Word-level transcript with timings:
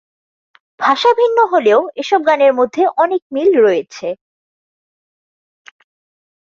ভাষা 0.79 1.11
ভিন্ন 1.13 1.37
হলেও 1.51 1.79
এসব 1.95 2.19
গানের 2.27 2.53
মধ্যে 2.53 2.83
অনেক 2.97 3.21
মিল 3.31 3.51
রয়েছে। 3.59 4.07